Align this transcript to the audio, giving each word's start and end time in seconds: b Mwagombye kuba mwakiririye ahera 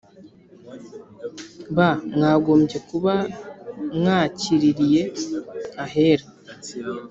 b 1.75 1.77
Mwagombye 2.15 2.77
kuba 2.89 3.13
mwakiririye 3.97 5.03
ahera 5.83 6.25